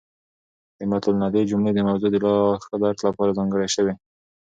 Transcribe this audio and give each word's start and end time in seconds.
د 0.77 0.79
مط 0.89 1.03
الندې 1.09 1.41
جملې 1.49 1.71
د 1.75 1.79
موضوع 1.87 2.09
د 2.11 2.15
لاښه 2.25 2.75
درک 2.81 2.99
لپاره 3.07 3.35
ځانګړې 3.39 3.67
شوې. 3.75 3.93